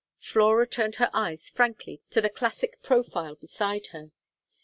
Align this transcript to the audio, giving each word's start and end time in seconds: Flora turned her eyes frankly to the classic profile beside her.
Flora 0.17 0.65
turned 0.65 0.95
her 0.95 1.11
eyes 1.13 1.47
frankly 1.51 2.01
to 2.09 2.21
the 2.21 2.29
classic 2.31 2.81
profile 2.81 3.35
beside 3.35 3.85
her. 3.93 4.09